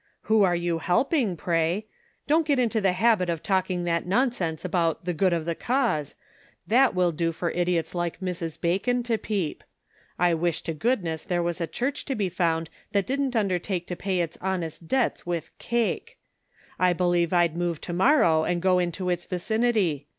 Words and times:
"Who 0.31 0.41
are 0.41 0.55
you 0.55 0.79
helping, 0.79 1.37
pray? 1.37 1.85
Don't 2.25 2.47
get 2.47 2.57
into 2.57 2.81
the 2.81 2.93
habit 2.93 3.29
of 3.29 3.43
talking 3.43 3.83
that 3.83 4.07
nonsense 4.07 4.65
about 4.65 5.05
'the 5.05 5.13
good 5.13 5.31
of 5.31 5.45
the 5.45 5.53
cause,' 5.53 6.15
That 6.65 6.95
will 6.95 7.11
do 7.11 7.31
for 7.31 7.51
idiots 7.51 7.93
like 7.93 8.19
Mrs. 8.19 8.59
Bacon 8.59 9.03
to 9.03 9.19
peep. 9.19 9.63
I 10.17 10.33
wish 10.33 10.63
to 10.63 10.73
goodness 10.73 11.23
there 11.23 11.43
was 11.43 11.61
a 11.61 11.67
church 11.67 12.03
to 12.05 12.15
be 12.15 12.29
found 12.29 12.71
that 12.93 13.05
didn't 13.05 13.35
undertake 13.35 13.85
to 13.85 13.95
pay 13.95 14.21
its 14.21 14.39
honest 14.41 14.87
debts 14.87 15.27
with 15.27 15.55
cake! 15.59 16.17
I 16.79 16.93
believe 16.93 17.31
I'd 17.31 17.55
move 17.55 17.79
to 17.81 17.93
morrow 17.93 18.43
and 18.43 18.59
go 18.59 18.79
into 18.79 19.07
its 19.11 19.27
vicinity. 19.27 20.07